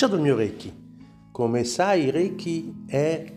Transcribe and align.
Ciao 0.00 0.18
mio 0.18 0.34
Reiki. 0.34 0.72
Come 1.30 1.62
sai, 1.62 2.08
Reiki 2.08 2.84
è 2.86 3.32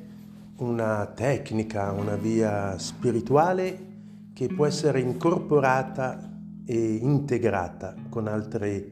una 0.59 1.05
tecnica, 1.07 1.91
una 1.91 2.15
via 2.15 2.77
spirituale 2.77 4.31
che 4.33 4.47
può 4.47 4.65
essere 4.65 5.01
incorporata 5.01 6.39
e 6.65 6.99
integrata 7.01 7.93
con 8.07 8.27
altre, 8.29 8.91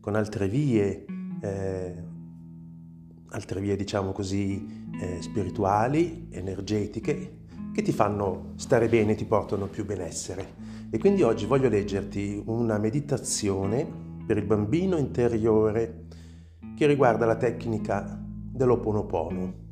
con 0.00 0.16
altre 0.16 0.48
vie, 0.48 1.04
eh, 1.40 2.02
altre 3.28 3.60
vie 3.60 3.76
diciamo 3.76 4.10
così 4.10 4.88
eh, 5.00 5.22
spirituali, 5.22 6.26
energetiche, 6.32 7.36
che 7.72 7.82
ti 7.82 7.92
fanno 7.92 8.54
stare 8.56 8.88
bene, 8.88 9.14
ti 9.14 9.24
portano 9.24 9.68
più 9.68 9.84
benessere. 9.84 10.54
E 10.90 10.98
quindi 10.98 11.22
oggi 11.22 11.46
voglio 11.46 11.68
leggerti 11.68 12.42
una 12.46 12.76
meditazione 12.78 13.86
per 14.26 14.36
il 14.36 14.46
bambino 14.46 14.96
interiore 14.96 16.03
che 16.74 16.86
riguarda 16.86 17.26
la 17.26 17.36
tecnica 17.36 18.20
dell'Oponopono. 18.20 19.62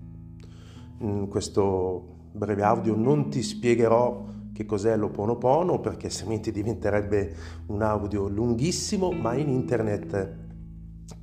In 1.01 1.29
questo 1.29 2.31
breve 2.33 2.63
audio 2.63 2.97
non 2.97 3.29
ti 3.29 3.43
spiegherò 3.43 4.31
che 4.53 4.65
cos'è 4.67 4.97
l'Oponopono 4.97 5.81
perché 5.81 6.07
altrimenti 6.07 6.53
diventerebbe 6.53 7.35
un 7.67 7.83
audio 7.83 8.29
lunghissimo, 8.29 9.11
ma 9.11 9.35
in 9.35 9.49
internet 9.49 10.41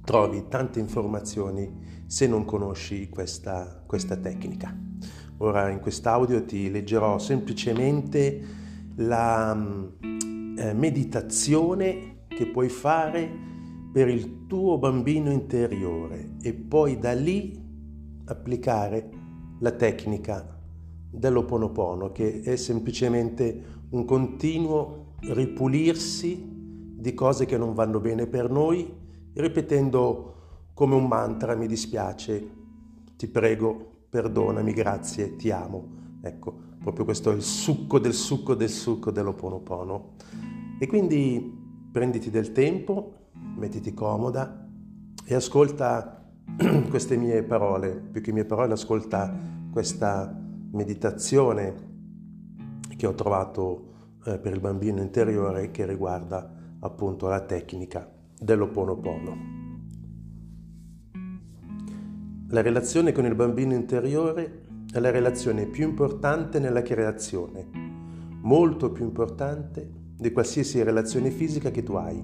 trovi 0.04 0.48
tante 0.48 0.80
informazioni 0.80 2.04
se 2.08 2.28
non 2.28 2.44
conosci 2.44 3.10
questa, 3.10 3.84
questa 3.86 4.16
tecnica. 4.16 4.76
Ora 5.38 5.70
in 5.70 5.80
quest'audio 5.80 6.44
ti 6.44 6.70
leggerò 6.70 7.18
semplicemente 7.20 8.42
la 8.96 9.56
eh, 10.58 10.74
meditazione 10.74 12.26
che 12.28 12.48
puoi 12.48 12.68
fare 12.68 13.49
per 13.92 14.08
il 14.08 14.46
tuo 14.48 14.78
bambino 14.78 15.32
interiore 15.32 16.36
e 16.42 16.54
poi 16.54 17.00
da 17.00 17.14
lì 17.14 17.60
applicare 18.26 19.10
la 19.60 19.72
tecnica 19.72 20.58
dell'Oponopono 21.10 22.12
che 22.12 22.42
è 22.42 22.56
semplicemente 22.56 23.78
un 23.90 24.06
continuo 24.06 25.16
ripulirsi 25.22 26.58
di 27.00 27.14
cose 27.14 27.46
che 27.46 27.58
non 27.58 27.74
vanno 27.74 28.00
bene 28.00 28.28
per 28.28 28.52
noi, 28.52 28.94
ripetendo 29.34 30.34
come 30.74 30.96
un 30.96 31.08
mantra 31.08 31.56
mi 31.56 31.68
dispiace, 31.68 32.58
ti 33.16 33.28
prego, 33.28 34.06
perdonami, 34.10 34.72
grazie, 34.74 35.36
ti 35.36 35.50
amo. 35.50 35.98
Ecco, 36.22 36.54
proprio 36.82 37.06
questo 37.06 37.32
è 37.32 37.36
il 37.36 37.42
succo 37.42 38.00
del 38.00 38.14
succo 38.14 38.54
del 38.54 38.70
succo 38.70 39.12
dell'Oponopono. 39.12 40.12
E 40.80 40.88
quindi 40.88 41.59
prenditi 41.92 42.30
del 42.30 42.52
tempo, 42.52 43.14
mettiti 43.56 43.94
comoda 43.94 44.68
e 45.26 45.36
ascolta 45.36 46.24
queste 46.90 47.18
mie 47.18 47.44
parole, 47.44 47.90
più 47.92 48.22
che 48.22 48.32
mie 48.32 48.46
parole, 48.46 48.74
ascolta 48.74 49.34
questa 49.72 50.36
meditazione 50.72 51.88
che 52.96 53.08
ho 53.08 53.14
trovato 53.14 53.88
eh, 54.26 54.38
per 54.38 54.54
il 54.54 54.60
bambino 54.60 55.02
interiore 55.02 55.72
che 55.72 55.86
riguarda 55.86 56.54
appunto 56.80 57.28
la 57.28 57.42
tecnica 57.42 58.10
dell'Oponopono. 58.38 59.58
La 62.50 62.62
relazione 62.62 63.12
con 63.12 63.26
il 63.26 63.36
bambino 63.36 63.74
interiore 63.74 64.66
è 64.92 65.00
la 65.00 65.12
relazione 65.12 65.68
più 65.68 65.88
importante 65.88 66.60
nella 66.60 66.82
creazione, 66.82 67.68
molto 68.42 68.92
più 68.92 69.06
importante 69.06 69.99
di 70.20 70.32
qualsiasi 70.32 70.84
relazione 70.84 71.32
fisica 71.32 71.72
che 71.72 71.82
tu 71.82 71.94
hai. 71.94 72.22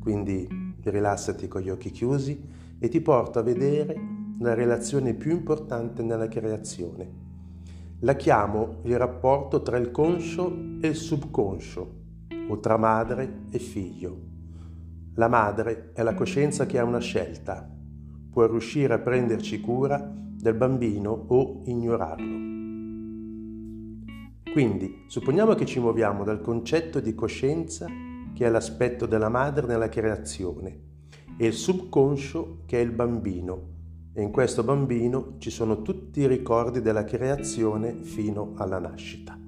Quindi 0.00 0.66
rilassati 0.82 1.48
con 1.48 1.60
gli 1.60 1.68
occhi 1.68 1.90
chiusi 1.90 2.40
e 2.78 2.88
ti 2.88 3.00
porto 3.00 3.38
a 3.38 3.42
vedere 3.42 3.96
la 4.38 4.54
relazione 4.54 5.14
più 5.14 5.32
importante 5.32 6.02
nella 6.02 6.28
creazione. 6.28 7.26
La 8.00 8.14
chiamo 8.14 8.76
il 8.84 8.96
rapporto 8.96 9.62
tra 9.62 9.76
il 9.76 9.90
conscio 9.90 10.78
e 10.80 10.88
il 10.88 10.94
subconscio, 10.94 11.94
o 12.48 12.60
tra 12.60 12.76
madre 12.76 13.40
e 13.50 13.58
figlio. 13.58 14.26
La 15.14 15.28
madre 15.28 15.90
è 15.92 16.02
la 16.02 16.14
coscienza 16.14 16.64
che 16.64 16.78
ha 16.78 16.84
una 16.84 17.00
scelta, 17.00 17.68
può 18.30 18.46
riuscire 18.46 18.94
a 18.94 19.00
prenderci 19.00 19.60
cura 19.60 19.98
del 20.00 20.54
bambino 20.54 21.24
o 21.26 21.62
ignorarlo. 21.64 22.57
Quindi, 24.52 25.04
supponiamo 25.06 25.54
che 25.54 25.66
ci 25.66 25.78
muoviamo 25.78 26.24
dal 26.24 26.40
concetto 26.40 27.00
di 27.00 27.14
coscienza 27.14 27.86
che 28.34 28.46
è 28.46 28.50
l'aspetto 28.50 29.06
della 29.06 29.28
madre 29.28 29.66
nella 29.66 29.88
creazione, 29.88 30.80
e 31.36 31.46
il 31.46 31.52
subconscio 31.52 32.62
che 32.66 32.78
è 32.78 32.82
il 32.82 32.92
bambino. 32.92 33.76
E 34.12 34.22
in 34.22 34.30
questo 34.30 34.64
bambino 34.64 35.34
ci 35.38 35.50
sono 35.50 35.82
tutti 35.82 36.20
i 36.20 36.26
ricordi 36.26 36.80
della 36.80 37.04
creazione 37.04 37.94
fino 38.02 38.54
alla 38.56 38.78
nascita. 38.78 39.38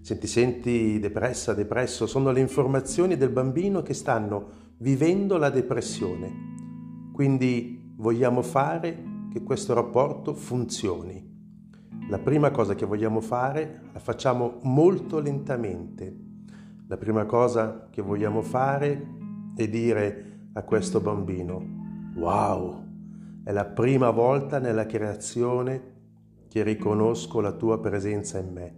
Se 0.00 0.18
ti 0.18 0.26
senti 0.26 0.98
depressa, 0.98 1.54
depresso, 1.54 2.06
sono 2.06 2.32
le 2.32 2.40
informazioni 2.40 3.16
del 3.16 3.30
bambino 3.30 3.82
che 3.82 3.94
stanno 3.94 4.50
vivendo 4.78 5.36
la 5.36 5.50
depressione. 5.50 7.10
Quindi 7.12 7.94
vogliamo 7.96 8.42
fare 8.42 9.28
che 9.32 9.42
questo 9.42 9.74
rapporto 9.74 10.34
funzioni. 10.34 11.31
La 12.08 12.18
prima 12.18 12.50
cosa 12.50 12.74
che 12.74 12.86
vogliamo 12.86 13.20
fare 13.20 13.82
la 13.92 14.00
facciamo 14.00 14.58
molto 14.62 15.20
lentamente 15.20 16.30
la 16.92 16.98
prima 16.98 17.24
cosa 17.24 17.88
che 17.88 18.02
vogliamo 18.02 18.42
fare 18.42 19.06
è 19.56 19.66
dire 19.66 20.48
a 20.52 20.62
questo 20.62 21.00
bambino, 21.00 22.12
wow, 22.16 22.84
è 23.44 23.50
la 23.50 23.64
prima 23.64 24.10
volta 24.10 24.58
nella 24.58 24.84
creazione 24.84 25.80
che 26.48 26.62
riconosco 26.62 27.40
la 27.40 27.52
tua 27.52 27.80
presenza 27.80 28.38
in 28.38 28.52
me. 28.52 28.76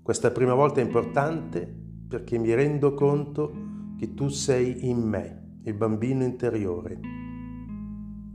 Questa 0.00 0.30
prima 0.30 0.54
volta 0.54 0.80
è 0.80 0.84
importante 0.84 1.66
perché 2.06 2.38
mi 2.38 2.54
rendo 2.54 2.94
conto 2.94 3.52
che 3.98 4.14
tu 4.14 4.28
sei 4.28 4.88
in 4.88 5.00
me, 5.00 5.58
il 5.64 5.74
bambino 5.74 6.22
interiore. 6.22 7.00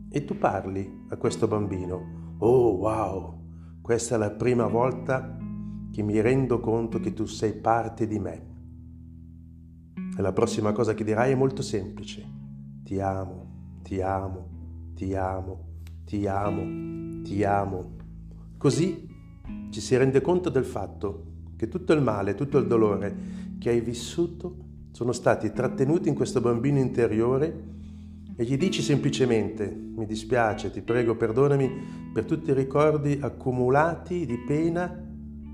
E 0.09 0.25
tu 0.25 0.37
parli 0.37 1.05
a 1.07 1.15
questo 1.15 1.47
bambino, 1.47 2.35
oh 2.39 2.75
wow, 2.75 3.42
questa 3.83 4.15
è 4.15 4.17
la 4.17 4.31
prima 4.31 4.65
volta 4.65 5.37
che 5.91 6.01
mi 6.03 6.21
rendo 6.21 6.61
conto 6.61 7.01
che 7.01 7.11
tu 7.11 7.25
sei 7.25 7.51
parte 7.51 8.07
di 8.07 8.17
me. 8.17 8.45
E 10.17 10.21
la 10.21 10.31
prossima 10.31 10.71
cosa 10.71 10.93
che 10.93 11.03
dirai 11.03 11.33
è 11.33 11.35
molto 11.35 11.61
semplice. 11.61 12.25
Ti 12.81 13.01
amo, 13.01 13.81
ti 13.81 13.99
amo, 13.99 14.47
ti 14.93 15.13
amo, 15.13 15.65
ti 16.05 16.25
amo, 16.25 17.23
ti 17.23 17.43
amo. 17.43 17.95
Così 18.57 19.05
ci 19.69 19.81
si 19.81 19.97
rende 19.97 20.21
conto 20.21 20.49
del 20.49 20.63
fatto 20.63 21.25
che 21.57 21.67
tutto 21.67 21.91
il 21.91 22.01
male, 22.01 22.35
tutto 22.35 22.59
il 22.59 22.67
dolore 22.67 23.15
che 23.59 23.69
hai 23.69 23.81
vissuto 23.81 24.59
sono 24.91 25.11
stati 25.11 25.51
trattenuti 25.51 26.07
in 26.07 26.15
questo 26.15 26.39
bambino 26.39 26.79
interiore 26.79 27.72
e 28.35 28.43
gli 28.43 28.57
dici 28.57 28.81
semplicemente 28.81 29.67
mi 29.67 30.05
dispiace, 30.05 30.71
ti 30.71 30.81
prego, 30.81 31.15
perdonami 31.15 32.11
per 32.13 32.25
tutti 32.25 32.49
i 32.49 32.53
ricordi 32.53 33.19
accumulati 33.21 34.25
di 34.25 34.37
pena, 34.39 34.91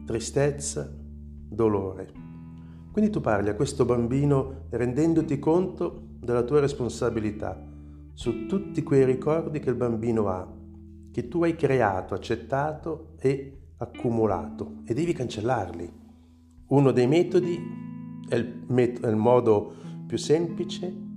tristezza, 0.05 0.89
dolore. 1.49 2.11
Quindi 2.91 3.11
tu 3.11 3.21
parli 3.21 3.49
a 3.49 3.55
questo 3.55 3.85
bambino 3.85 4.67
rendendoti 4.69 5.39
conto 5.39 6.07
della 6.19 6.43
tua 6.43 6.59
responsabilità 6.59 7.67
su 8.13 8.45
tutti 8.47 8.83
quei 8.83 9.05
ricordi 9.05 9.59
che 9.59 9.69
il 9.69 9.75
bambino 9.75 10.27
ha, 10.27 10.47
che 11.11 11.27
tu 11.27 11.43
hai 11.43 11.55
creato, 11.55 12.13
accettato 12.13 13.13
e 13.19 13.59
accumulato 13.77 14.81
e 14.85 14.93
devi 14.93 15.13
cancellarli. 15.13 15.91
Uno 16.67 16.91
dei 16.91 17.07
metodi 17.07 17.57
è 18.27 18.35
il, 18.35 18.63
met- 18.67 19.01
è 19.01 19.09
il 19.09 19.15
modo 19.15 19.73
più 20.05 20.17
semplice 20.17 21.07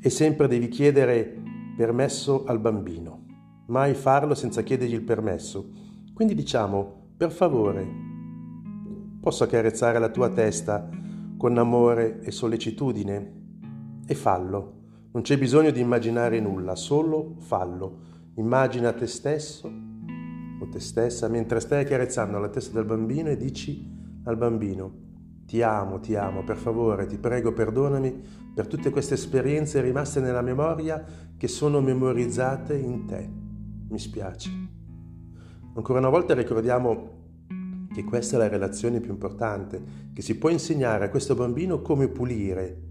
e 0.00 0.10
sempre 0.10 0.48
devi 0.48 0.68
chiedere 0.68 1.42
permesso 1.76 2.44
al 2.44 2.58
bambino, 2.58 3.24
mai 3.66 3.94
farlo 3.94 4.34
senza 4.34 4.62
chiedergli 4.62 4.94
il 4.94 5.02
permesso. 5.02 5.70
Quindi 6.14 6.34
diciamo, 6.34 7.08
per 7.16 7.30
favore, 7.30 8.08
Posso 9.20 9.44
accarezzare 9.44 9.98
la 9.98 10.08
tua 10.08 10.30
testa 10.30 10.88
con 11.36 11.58
amore 11.58 12.20
e 12.22 12.30
sollecitudine? 12.30 13.32
E 14.06 14.14
fallo. 14.14 14.78
Non 15.12 15.22
c'è 15.22 15.36
bisogno 15.36 15.70
di 15.70 15.80
immaginare 15.80 16.40
nulla, 16.40 16.74
solo 16.74 17.34
fallo. 17.36 17.98
Immagina 18.36 18.94
te 18.94 19.06
stesso 19.06 19.70
o 20.58 20.68
te 20.70 20.80
stessa 20.80 21.28
mentre 21.28 21.60
stai 21.60 21.82
accarezzando 21.82 22.38
la 22.38 22.48
testa 22.48 22.72
del 22.76 22.86
bambino 22.86 23.28
e 23.28 23.36
dici 23.36 23.86
al 24.24 24.38
bambino 24.38 25.08
ti 25.50 25.62
amo, 25.62 25.98
ti 25.98 26.14
amo, 26.14 26.44
per 26.44 26.56
favore, 26.56 27.06
ti 27.06 27.18
prego, 27.18 27.52
perdonami 27.52 28.22
per 28.54 28.68
tutte 28.68 28.90
queste 28.90 29.14
esperienze 29.14 29.80
rimaste 29.80 30.20
nella 30.20 30.42
memoria 30.42 31.04
che 31.36 31.48
sono 31.48 31.80
memorizzate 31.80 32.76
in 32.76 33.04
te. 33.04 33.28
Mi 33.88 33.98
spiace. 33.98 34.48
Ancora 35.74 35.98
una 35.98 36.08
volta 36.08 36.34
ricordiamo 36.34 37.46
che 37.92 38.04
questa 38.04 38.36
è 38.36 38.38
la 38.38 38.46
relazione 38.46 39.00
più 39.00 39.10
importante, 39.10 39.82
che 40.12 40.22
si 40.22 40.38
può 40.38 40.50
insegnare 40.50 41.06
a 41.06 41.10
questo 41.10 41.34
bambino 41.34 41.82
come 41.82 42.06
pulire 42.06 42.82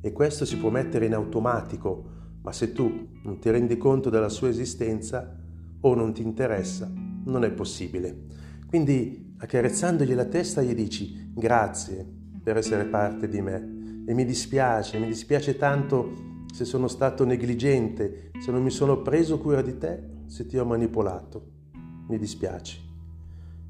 e 0.00 0.10
questo 0.10 0.44
si 0.44 0.56
può 0.56 0.70
mettere 0.70 1.06
in 1.06 1.14
automatico 1.14 2.40
ma 2.42 2.50
se 2.50 2.72
tu 2.72 3.10
non 3.22 3.38
ti 3.38 3.48
rendi 3.48 3.76
conto 3.76 4.10
della 4.10 4.28
sua 4.28 4.48
esistenza 4.48 5.38
o 5.82 5.94
non 5.94 6.12
ti 6.12 6.22
interessa, 6.22 6.92
non 7.26 7.44
è 7.44 7.52
possibile. 7.52 8.24
Quindi 8.66 9.31
accarezzandogli 9.42 10.14
la 10.14 10.26
testa 10.26 10.62
gli 10.62 10.72
dici 10.72 11.30
grazie 11.34 12.06
per 12.42 12.56
essere 12.56 12.84
parte 12.84 13.28
di 13.28 13.40
me 13.40 14.04
e 14.06 14.14
mi 14.14 14.24
dispiace, 14.24 15.00
mi 15.00 15.06
dispiace 15.06 15.56
tanto 15.56 16.44
se 16.52 16.64
sono 16.64 16.86
stato 16.86 17.24
negligente, 17.24 18.30
se 18.38 18.52
non 18.52 18.62
mi 18.62 18.70
sono 18.70 19.02
preso 19.02 19.38
cura 19.38 19.60
di 19.62 19.78
te, 19.78 20.02
se 20.26 20.46
ti 20.46 20.58
ho 20.58 20.64
manipolato. 20.64 21.50
Mi 22.08 22.18
dispiace. 22.18 22.78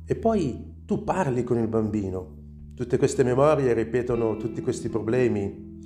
E 0.05 0.15
poi 0.15 0.83
tu 0.85 1.05
parli 1.05 1.45
con 1.45 1.59
il 1.59 1.69
bambino. 1.69 2.41
Tutte 2.75 2.97
queste 2.97 3.23
memorie 3.23 3.73
ripetono 3.73 4.37
tutti 4.37 4.61
questi 4.63 4.89
problemi. 4.89 5.81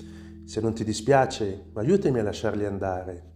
Se 0.44 0.60
non 0.60 0.74
ti 0.74 0.84
dispiace, 0.84 1.66
aiutami 1.74 2.20
a 2.20 2.22
lasciarli 2.22 2.64
andare. 2.64 3.32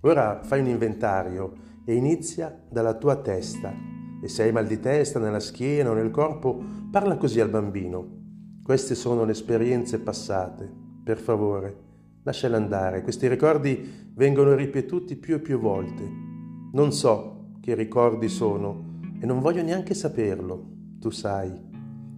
Ora 0.00 0.40
fai 0.42 0.60
un 0.60 0.68
inventario 0.68 1.52
e 1.84 1.94
inizia 1.94 2.56
dalla 2.68 2.94
tua 2.94 3.16
testa. 3.16 4.03
E 4.24 4.28
se 4.28 4.42
hai 4.42 4.52
mal 4.52 4.66
di 4.66 4.80
testa 4.80 5.18
nella 5.18 5.38
schiena 5.38 5.90
o 5.90 5.92
nel 5.92 6.10
corpo, 6.10 6.58
parla 6.90 7.18
così 7.18 7.40
al 7.40 7.50
bambino. 7.50 8.22
Queste 8.62 8.94
sono 8.94 9.26
le 9.26 9.32
esperienze 9.32 9.98
passate. 9.98 10.66
Per 11.04 11.18
favore, 11.18 11.76
lasciale 12.22 12.56
andare. 12.56 13.02
Questi 13.02 13.28
ricordi 13.28 14.08
vengono 14.14 14.54
ripetuti 14.54 15.16
più 15.16 15.34
e 15.34 15.40
più 15.40 15.58
volte. 15.58 16.02
Non 16.72 16.90
so 16.90 17.50
che 17.60 17.74
ricordi 17.74 18.30
sono 18.30 19.00
e 19.20 19.26
non 19.26 19.40
voglio 19.40 19.62
neanche 19.62 19.92
saperlo, 19.92 20.68
tu 20.98 21.10
sai. 21.10 21.52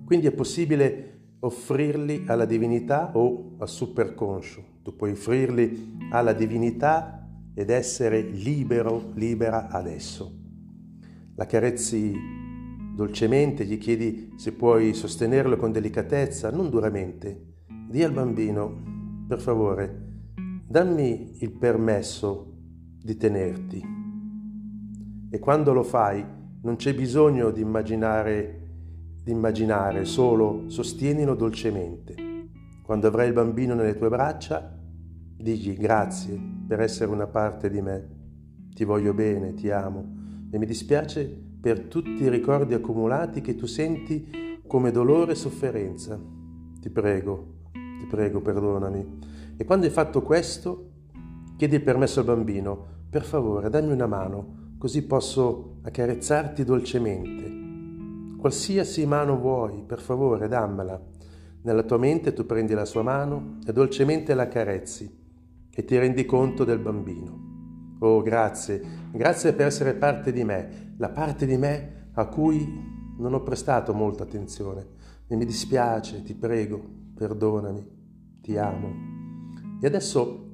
Quindi 0.04 0.28
è 0.28 0.32
possibile 0.32 1.32
offrirli 1.40 2.22
alla 2.28 2.44
divinità 2.44 3.10
o 3.14 3.56
al 3.58 3.68
superconscio. 3.68 4.62
Tu 4.84 4.94
puoi 4.94 5.10
offrirli 5.10 5.96
alla 6.12 6.34
divinità 6.34 7.28
ed 7.52 7.68
essere 7.68 8.20
libero, 8.20 9.10
libera 9.14 9.70
adesso. 9.70 10.44
La 11.38 11.44
carezzi 11.44 12.14
dolcemente, 12.94 13.66
gli 13.66 13.76
chiedi 13.76 14.32
se 14.36 14.52
puoi 14.52 14.94
sostenerlo 14.94 15.58
con 15.58 15.70
delicatezza, 15.70 16.50
non 16.50 16.70
duramente. 16.70 17.56
Dì 17.90 18.02
al 18.02 18.12
bambino, 18.12 19.24
per 19.28 19.38
favore, 19.40 20.32
dammi 20.66 21.36
il 21.40 21.52
permesso 21.52 22.54
di 23.02 23.18
tenerti. 23.18 23.84
E 25.28 25.38
quando 25.38 25.74
lo 25.74 25.82
fai, 25.82 26.24
non 26.62 26.76
c'è 26.76 26.94
bisogno 26.94 27.50
di 27.50 27.60
immaginare, 27.60 28.68
di 29.22 29.30
immaginare, 29.30 30.06
solo 30.06 30.70
sostienilo 30.70 31.34
dolcemente. 31.34 32.14
Quando 32.82 33.08
avrai 33.08 33.26
il 33.26 33.34
bambino 33.34 33.74
nelle 33.74 33.94
tue 33.94 34.08
braccia, 34.08 34.74
digli 35.36 35.76
grazie 35.76 36.40
per 36.66 36.80
essere 36.80 37.10
una 37.10 37.26
parte 37.26 37.68
di 37.68 37.82
me. 37.82 38.08
Ti 38.72 38.84
voglio 38.84 39.12
bene, 39.12 39.52
ti 39.52 39.68
amo 39.68 40.24
e 40.50 40.58
mi 40.58 40.66
dispiace 40.66 41.24
per 41.60 41.80
tutti 41.80 42.22
i 42.22 42.28
ricordi 42.28 42.74
accumulati 42.74 43.40
che 43.40 43.54
tu 43.54 43.66
senti 43.66 44.60
come 44.66 44.90
dolore 44.90 45.32
e 45.32 45.36
sofferenza. 45.36 46.20
Ti 46.80 46.90
prego, 46.90 47.54
ti 47.72 48.06
prego, 48.08 48.40
perdonami. 48.40 49.18
E 49.56 49.64
quando 49.64 49.86
hai 49.86 49.92
fatto 49.92 50.22
questo, 50.22 50.90
chiedi 51.56 51.76
il 51.76 51.82
permesso 51.82 52.20
al 52.20 52.26
bambino, 52.26 52.94
per 53.08 53.24
favore, 53.24 53.70
dammi 53.70 53.92
una 53.92 54.06
mano, 54.06 54.74
così 54.78 55.02
posso 55.02 55.78
accarezzarti 55.82 56.64
dolcemente. 56.64 58.36
Qualsiasi 58.38 59.06
mano 59.06 59.38
vuoi, 59.38 59.82
per 59.86 60.00
favore, 60.00 60.48
dammela. 60.48 61.00
Nella 61.62 61.82
tua 61.82 61.98
mente 61.98 62.32
tu 62.32 62.46
prendi 62.46 62.74
la 62.74 62.84
sua 62.84 63.02
mano 63.02 63.58
e 63.66 63.72
dolcemente 63.72 64.34
la 64.34 64.46
carezzi 64.46 65.24
e 65.74 65.84
ti 65.84 65.98
rendi 65.98 66.24
conto 66.24 66.64
del 66.64 66.78
bambino. 66.78 67.45
Oh, 67.98 68.20
grazie, 68.20 68.82
grazie 69.10 69.54
per 69.54 69.66
essere 69.66 69.94
parte 69.94 70.30
di 70.30 70.44
me, 70.44 70.94
la 70.98 71.08
parte 71.08 71.46
di 71.46 71.56
me 71.56 72.10
a 72.12 72.26
cui 72.26 72.94
non 73.18 73.32
ho 73.32 73.42
prestato 73.42 73.94
molta 73.94 74.24
attenzione. 74.24 74.86
E 75.26 75.34
mi 75.34 75.46
dispiace, 75.46 76.22
ti 76.22 76.34
prego, 76.34 76.82
perdonami, 77.14 77.84
ti 78.42 78.56
amo. 78.58 78.92
E 79.80 79.86
adesso 79.86 80.44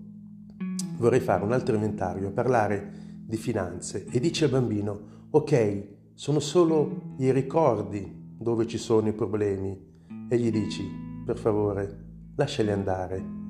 vorrei 0.97 1.21
fare 1.21 1.43
un 1.43 1.53
altro 1.53 1.75
inventario, 1.75 2.31
parlare 2.31 3.21
di 3.27 3.37
finanze. 3.37 4.06
E 4.09 4.21
dice 4.21 4.44
al 4.44 4.50
bambino, 4.50 5.27
ok, 5.31 5.89
sono 6.15 6.39
solo 6.39 7.15
i 7.19 7.33
ricordi 7.33 8.37
dove 8.39 8.67
ci 8.67 8.79
sono 8.79 9.09
i 9.09 9.12
problemi. 9.12 9.91
E 10.29 10.39
gli 10.39 10.50
dici, 10.50 10.83
per 11.27 11.39
favore, 11.39 12.05
lasciali 12.37 12.71
andare. 12.71 13.41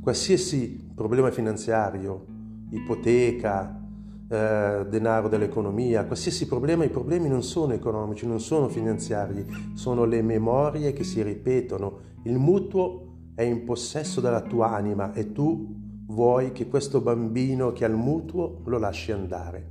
Qualsiasi 0.00 0.90
problema 0.94 1.30
finanziario, 1.30 2.31
ipoteca, 2.72 3.80
eh, 4.28 4.86
denaro 4.88 5.28
dell'economia, 5.28 6.04
qualsiasi 6.06 6.46
problema, 6.46 6.84
i 6.84 6.88
problemi 6.88 7.28
non 7.28 7.42
sono 7.42 7.74
economici, 7.74 8.26
non 8.26 8.40
sono 8.40 8.68
finanziari, 8.68 9.46
sono 9.74 10.04
le 10.04 10.22
memorie 10.22 10.92
che 10.92 11.04
si 11.04 11.22
ripetono. 11.22 12.10
Il 12.24 12.38
mutuo 12.38 13.08
è 13.34 13.42
in 13.42 13.64
possesso 13.64 14.20
della 14.20 14.40
tua 14.40 14.70
anima 14.70 15.12
e 15.12 15.32
tu 15.32 15.80
vuoi 16.06 16.52
che 16.52 16.68
questo 16.68 17.00
bambino 17.00 17.72
che 17.72 17.84
ha 17.84 17.88
il 17.88 17.94
mutuo 17.94 18.62
lo 18.64 18.78
lasci 18.78 19.12
andare. 19.12 19.70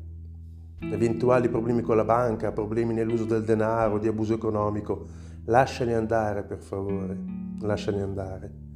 Eventuali 0.80 1.50
problemi 1.50 1.82
con 1.82 1.96
la 1.96 2.04
banca, 2.04 2.52
problemi 2.52 2.94
nell'uso 2.94 3.26
del 3.26 3.44
denaro, 3.44 4.00
di 4.00 4.08
abuso 4.08 4.34
economico, 4.34 5.06
lasciali 5.46 5.94
andare 5.94 6.44
per 6.44 6.60
favore, 6.60 7.18
lasciali 7.62 8.00
andare. 8.00 8.71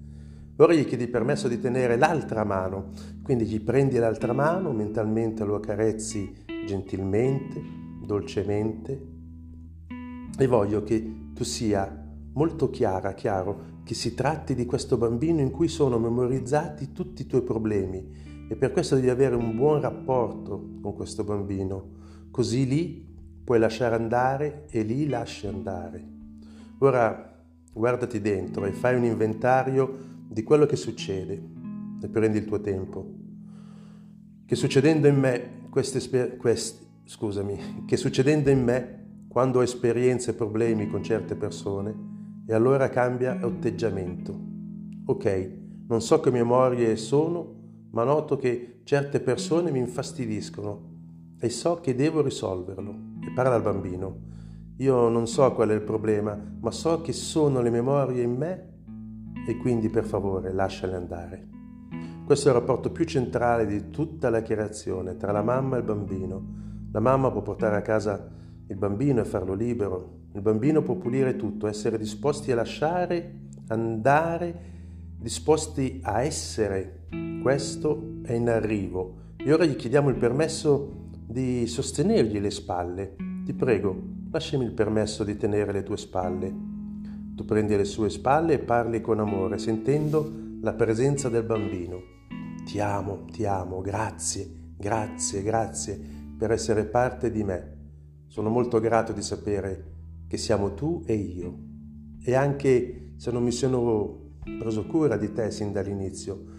Ora 0.57 0.73
gli 0.73 0.85
chiedi 0.85 1.07
permesso 1.07 1.49
di 1.49 1.59
tenere 1.59 1.97
l'altra 1.97 2.45
mano, 2.45 2.91
quindi 3.21 3.45
gli 3.45 3.59
prendi 3.59 3.97
l'altra 3.97 4.31
mano, 4.31 4.71
mentalmente 4.71 5.43
lo 5.43 5.55
accarezzi 5.55 6.33
gentilmente, 6.65 7.61
dolcemente. 8.05 9.07
E 10.37 10.47
voglio 10.47 10.81
che 10.83 11.31
tu 11.33 11.43
sia 11.43 12.05
molto 12.33 12.69
chiara, 12.69 13.13
chiaro, 13.13 13.73
che 13.83 13.93
si 13.93 14.13
tratti 14.13 14.55
di 14.55 14.65
questo 14.65 14.95
bambino 14.95 15.41
in 15.41 15.51
cui 15.51 15.67
sono 15.67 15.99
memorizzati 15.99 16.93
tutti 16.93 17.23
i 17.23 17.27
tuoi 17.27 17.41
problemi. 17.41 18.47
E 18.47 18.55
per 18.55 18.71
questo 18.71 18.95
devi 18.95 19.09
avere 19.09 19.35
un 19.35 19.57
buon 19.57 19.81
rapporto 19.81 20.77
con 20.81 20.93
questo 20.93 21.25
bambino, 21.25 21.89
così 22.31 22.65
lì 22.65 23.13
puoi 23.43 23.59
lasciare 23.59 23.95
andare 23.95 24.67
e 24.69 24.83
lì 24.83 25.09
lasci 25.09 25.47
andare. 25.47 26.01
Ora 26.77 27.33
guardati 27.73 28.21
dentro 28.21 28.65
e 28.65 28.71
fai 28.71 28.95
un 28.95 29.03
inventario 29.03 30.13
di 30.35 30.43
quello 30.43 30.65
che 30.65 30.75
succede 30.75 31.41
e 32.01 32.09
prendi 32.09 32.39
il 32.39 32.43
tuo 32.43 32.59
tempo. 32.59 33.09
Che 34.45 34.55
succedendo 34.57 35.07
in 35.07 35.17
me 35.17 35.69
queste, 35.69 36.35
queste 36.35 36.85
scusami, 37.05 37.85
che 37.85 37.95
succedendo 37.95 38.49
in 38.49 38.61
me 38.61 39.03
quando 39.29 39.59
ho 39.59 39.63
esperienze 39.63 40.31
e 40.31 40.33
problemi 40.33 40.87
con 40.87 41.01
certe 41.01 41.35
persone, 41.35 42.43
e 42.45 42.53
allora 42.53 42.89
cambia 42.89 43.39
atteggiamento. 43.39 44.37
Ok, 45.05 45.51
non 45.87 46.01
so 46.01 46.19
che 46.19 46.31
memorie 46.31 46.97
sono, 46.97 47.87
ma 47.91 48.03
noto 48.03 48.35
che 48.35 48.81
certe 48.83 49.21
persone 49.21 49.71
mi 49.71 49.79
infastidiscono 49.79 51.35
e 51.39 51.47
so 51.47 51.79
che 51.79 51.95
devo 51.95 52.21
risolverlo. 52.21 52.91
E 53.25 53.31
parla 53.33 53.55
al 53.55 53.61
bambino. 53.61 54.17
Io 54.79 55.07
non 55.07 55.27
so 55.27 55.49
qual 55.53 55.69
è 55.69 55.73
il 55.73 55.81
problema, 55.81 56.37
ma 56.59 56.71
so 56.71 56.99
che 56.99 57.13
sono 57.13 57.61
le 57.61 57.69
memorie 57.69 58.21
in 58.21 58.35
me 58.35 58.73
e 59.47 59.57
quindi 59.57 59.89
per 59.89 60.05
favore 60.05 60.51
lasciale 60.51 60.95
andare. 60.95 61.47
Questo 62.25 62.47
è 62.47 62.51
il 62.51 62.57
rapporto 62.57 62.91
più 62.91 63.05
centrale 63.05 63.65
di 63.65 63.89
tutta 63.89 64.29
la 64.29 64.41
creazione 64.41 65.15
tra 65.17 65.31
la 65.31 65.43
mamma 65.43 65.75
e 65.75 65.79
il 65.79 65.85
bambino. 65.85 66.63
La 66.91 66.99
mamma 66.99 67.31
può 67.31 67.41
portare 67.41 67.75
a 67.75 67.81
casa 67.81 68.31
il 68.67 68.75
bambino 68.75 69.21
e 69.21 69.25
farlo 69.25 69.53
libero, 69.53 70.23
il 70.33 70.41
bambino 70.41 70.81
può 70.81 70.95
pulire 70.95 71.35
tutto, 71.35 71.67
essere 71.67 71.97
disposti 71.97 72.51
a 72.51 72.55
lasciare 72.55 73.43
andare, 73.67 74.73
disposti 75.17 75.99
a 76.03 76.21
essere. 76.21 77.07
Questo 77.41 78.19
è 78.23 78.33
in 78.33 78.49
arrivo. 78.49 79.23
E 79.37 79.53
ora 79.53 79.65
gli 79.65 79.75
chiediamo 79.75 80.09
il 80.09 80.15
permesso 80.15 81.03
di 81.25 81.67
sostenergli 81.67 82.39
le 82.39 82.51
spalle. 82.51 83.15
Ti 83.43 83.53
prego, 83.53 83.95
lasciami 84.31 84.65
il 84.65 84.73
permesso 84.73 85.23
di 85.23 85.37
tenere 85.37 85.71
le 85.71 85.83
tue 85.83 85.97
spalle. 85.97 86.74
Tu 87.35 87.43
prendi 87.43 87.75
le 87.75 87.83
sue 87.83 88.09
spalle 88.09 88.53
e 88.53 88.59
parli 88.59 89.01
con 89.01 89.19
amore, 89.19 89.57
sentendo 89.57 90.31
la 90.61 90.73
presenza 90.73 91.27
del 91.27 91.43
bambino. 91.43 92.01
Ti 92.63 92.79
amo, 92.79 93.25
ti 93.25 93.45
amo, 93.45 93.81
grazie, 93.81 94.73
grazie, 94.77 95.43
grazie 95.43 95.99
per 96.37 96.51
essere 96.51 96.85
parte 96.85 97.29
di 97.29 97.43
me. 97.43 97.73
Sono 98.27 98.49
molto 98.49 98.79
grato 98.79 99.11
di 99.11 99.21
sapere 99.21 99.93
che 100.27 100.37
siamo 100.37 100.73
tu 100.73 101.03
e 101.05 101.13
io. 101.13 101.57
E 102.23 102.33
anche 102.35 103.13
se 103.17 103.31
non 103.31 103.43
mi 103.43 103.51
sono 103.51 104.37
preso 104.59 104.85
cura 104.85 105.17
di 105.17 105.31
te 105.31 105.51
sin 105.51 105.71
dall'inizio, 105.71 106.53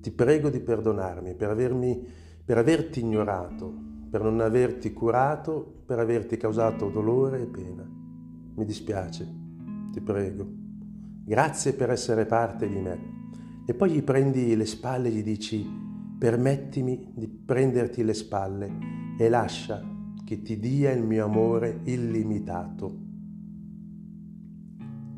ti 0.00 0.10
prego 0.10 0.48
di 0.48 0.60
perdonarmi 0.60 1.34
per, 1.34 1.50
avermi, 1.50 2.04
per 2.44 2.58
averti 2.58 3.00
ignorato, 3.00 3.72
per 4.10 4.22
non 4.22 4.40
averti 4.40 4.92
curato, 4.92 5.82
per 5.86 5.98
averti 5.98 6.36
causato 6.36 6.88
dolore 6.88 7.42
e 7.42 7.46
pena. 7.46 7.88
Mi 8.54 8.64
dispiace, 8.64 9.41
ti 9.92 10.00
prego. 10.00 10.44
Grazie 11.24 11.74
per 11.74 11.90
essere 11.90 12.26
parte 12.26 12.68
di 12.68 12.78
me. 12.80 13.20
E 13.64 13.74
poi 13.74 13.90
gli 13.90 14.02
prendi 14.02 14.56
le 14.56 14.66
spalle 14.66 15.08
e 15.08 15.12
gli 15.12 15.22
dici, 15.22 15.64
permettimi 16.18 17.12
di 17.14 17.28
prenderti 17.28 18.02
le 18.02 18.14
spalle 18.14 18.70
e 19.18 19.28
lascia 19.28 19.80
che 20.24 20.42
ti 20.42 20.58
dia 20.58 20.90
il 20.90 21.04
mio 21.04 21.24
amore 21.24 21.80
illimitato. 21.84 23.10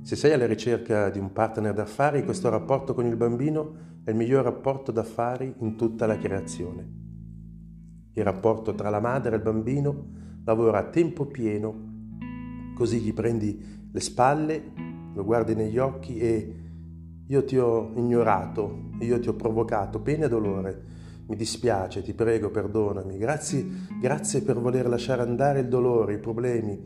Se 0.02 0.16
sei 0.16 0.32
alla 0.32 0.46
ricerca 0.46 1.08
di 1.08 1.18
un 1.18 1.32
partner 1.32 1.72
d'affari, 1.72 2.24
questo 2.24 2.50
rapporto 2.50 2.92
con 2.92 3.06
il 3.06 3.16
bambino 3.16 3.92
è 4.04 4.10
il 4.10 4.16
miglior 4.16 4.44
rapporto 4.44 4.92
d'affari 4.92 5.54
in 5.60 5.76
tutta 5.76 6.04
la 6.04 6.18
creazione. 6.18 7.02
Il 8.12 8.24
rapporto 8.24 8.74
tra 8.74 8.90
la 8.90 9.00
madre 9.00 9.32
e 9.32 9.36
il 9.36 9.42
bambino 9.42 10.08
lavora 10.44 10.80
a 10.80 10.90
tempo 10.90 11.24
pieno, 11.24 11.92
così 12.74 13.00
gli 13.00 13.14
prendi 13.14 13.82
le 13.94 14.00
spalle, 14.00 14.72
lo 15.14 15.24
guardi 15.24 15.54
negli 15.54 15.78
occhi 15.78 16.18
e 16.18 16.54
io 17.28 17.44
ti 17.44 17.56
ho 17.56 17.92
ignorato, 17.94 18.90
io 18.98 19.20
ti 19.20 19.28
ho 19.28 19.34
provocato 19.34 20.00
pena 20.00 20.26
e 20.26 20.28
dolore. 20.28 20.82
Mi 21.28 21.36
dispiace, 21.36 22.02
ti 22.02 22.12
prego, 22.12 22.50
perdonami. 22.50 23.16
Grazie, 23.16 23.64
grazie 24.00 24.42
per 24.42 24.58
voler 24.58 24.88
lasciare 24.88 25.22
andare 25.22 25.60
il 25.60 25.68
dolore, 25.68 26.14
i 26.14 26.18
problemi 26.18 26.76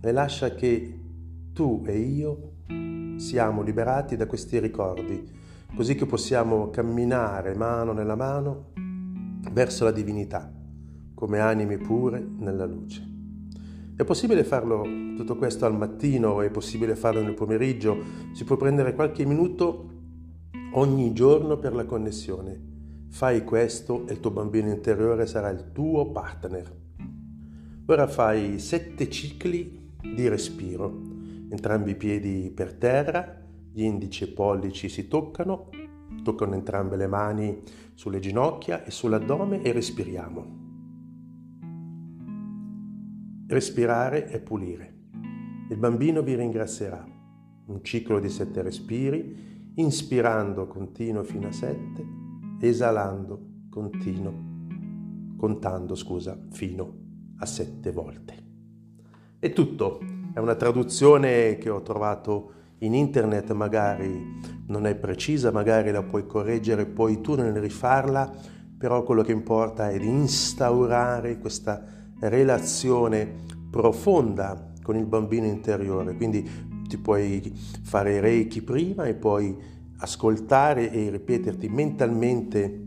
e 0.00 0.12
lascia 0.12 0.54
che 0.56 1.00
tu 1.52 1.84
e 1.86 1.98
io 1.98 2.54
siamo 3.16 3.62
liberati 3.62 4.16
da 4.16 4.26
questi 4.26 4.58
ricordi, 4.58 5.24
così 5.76 5.94
che 5.94 6.04
possiamo 6.04 6.68
camminare 6.70 7.54
mano 7.54 7.92
nella 7.92 8.16
mano 8.16 8.72
verso 9.52 9.84
la 9.84 9.92
divinità, 9.92 10.52
come 11.14 11.38
anime 11.38 11.78
pure 11.78 12.26
nella 12.38 12.66
luce. 12.66 13.15
È 13.96 14.04
possibile 14.04 14.44
farlo 14.44 14.82
tutto 15.16 15.36
questo 15.36 15.64
al 15.64 15.74
mattino, 15.74 16.42
è 16.42 16.50
possibile 16.50 16.94
farlo 16.96 17.22
nel 17.22 17.32
pomeriggio, 17.32 17.96
si 18.32 18.44
può 18.44 18.58
prendere 18.58 18.94
qualche 18.94 19.24
minuto 19.24 19.88
ogni 20.72 21.14
giorno 21.14 21.56
per 21.56 21.74
la 21.74 21.86
connessione. 21.86 23.06
Fai 23.08 23.42
questo 23.42 24.06
e 24.06 24.12
il 24.12 24.20
tuo 24.20 24.32
bambino 24.32 24.68
interiore 24.68 25.24
sarà 25.24 25.48
il 25.48 25.72
tuo 25.72 26.10
partner. 26.10 26.70
Ora 27.86 28.06
fai 28.06 28.58
sette 28.58 29.08
cicli 29.08 29.94
di 30.14 30.28
respiro, 30.28 31.00
entrambi 31.48 31.92
i 31.92 31.96
piedi 31.96 32.52
per 32.54 32.74
terra, 32.74 33.44
gli 33.72 33.82
indici 33.82 34.24
e 34.24 34.28
pollici 34.28 34.90
si 34.90 35.08
toccano, 35.08 35.70
toccano 36.22 36.52
entrambe 36.52 36.96
le 36.96 37.06
mani 37.06 37.62
sulle 37.94 38.20
ginocchia 38.20 38.84
e 38.84 38.90
sull'addome 38.90 39.62
e 39.62 39.72
respiriamo. 39.72 40.65
Respirare 43.48 44.24
è 44.24 44.40
pulire. 44.40 44.92
Il 45.70 45.76
bambino 45.76 46.20
vi 46.20 46.34
ringrazierà. 46.34 47.06
Un 47.66 47.80
ciclo 47.84 48.18
di 48.18 48.28
sette 48.28 48.60
respiri, 48.60 49.72
inspirando 49.76 50.66
continuo 50.66 51.22
fino 51.22 51.46
a 51.46 51.52
sette, 51.52 52.04
esalando 52.58 53.68
continuo, 53.70 54.34
contando, 55.36 55.94
scusa, 55.94 56.36
fino 56.50 56.94
a 57.38 57.46
sette 57.46 57.92
volte. 57.92 58.34
È 59.38 59.52
tutto. 59.52 60.00
È 60.34 60.40
una 60.40 60.56
traduzione 60.56 61.56
che 61.56 61.70
ho 61.70 61.82
trovato 61.82 62.52
in 62.78 62.94
internet, 62.94 63.52
magari 63.52 64.40
non 64.66 64.86
è 64.86 64.96
precisa, 64.96 65.52
magari 65.52 65.92
la 65.92 66.02
puoi 66.02 66.26
correggere 66.26 66.84
poi 66.84 67.20
tu 67.20 67.36
nel 67.36 67.54
rifarla, 67.54 68.28
però 68.76 69.04
quello 69.04 69.22
che 69.22 69.30
importa 69.30 69.88
è 69.88 69.98
di 70.00 70.08
instaurare 70.08 71.38
questa 71.38 71.94
relazione 72.20 73.44
profonda 73.70 74.72
con 74.82 74.96
il 74.96 75.06
bambino 75.06 75.46
interiore. 75.46 76.14
Quindi 76.14 76.48
ti 76.86 76.98
puoi 76.98 77.52
fare 77.82 78.20
reiki 78.20 78.62
prima 78.62 79.04
e 79.04 79.14
poi 79.14 79.56
ascoltare 79.98 80.90
e 80.92 81.10
ripeterti 81.10 81.68
mentalmente 81.68 82.84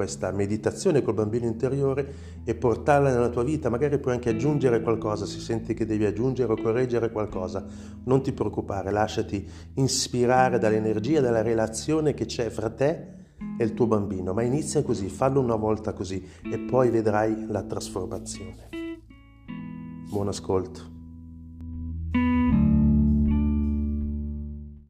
questa 0.00 0.30
meditazione 0.32 1.02
col 1.02 1.12
bambino 1.12 1.46
interiore 1.46 2.38
e 2.44 2.54
portarla 2.54 3.10
nella 3.12 3.28
tua 3.28 3.44
vita, 3.44 3.68
magari 3.68 3.98
puoi 3.98 4.14
anche 4.14 4.30
aggiungere 4.30 4.80
qualcosa, 4.80 5.26
se 5.26 5.40
senti 5.40 5.74
che 5.74 5.84
devi 5.84 6.06
aggiungere 6.06 6.50
o 6.50 6.56
correggere 6.56 7.10
qualcosa, 7.12 7.66
non 8.04 8.22
ti 8.22 8.32
preoccupare, 8.32 8.90
lasciati 8.90 9.46
ispirare 9.74 10.58
dall'energia, 10.58 11.20
dalla 11.20 11.42
relazione 11.42 12.14
che 12.14 12.24
c'è 12.24 12.48
fra 12.48 12.70
te 12.70 13.18
e 13.58 13.64
il 13.64 13.74
tuo 13.74 13.86
bambino, 13.86 14.32
ma 14.32 14.42
inizia 14.42 14.82
così, 14.82 15.08
fallo 15.08 15.40
una 15.40 15.56
volta 15.56 15.92
così 15.92 16.26
e 16.42 16.58
poi 16.58 16.90
vedrai 16.90 17.46
la 17.46 17.62
trasformazione. 17.62 18.68
Buon 20.08 20.28
ascolto. 20.28 20.99